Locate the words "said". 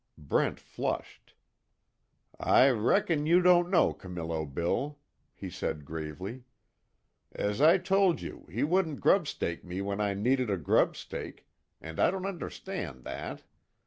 5.47-5.85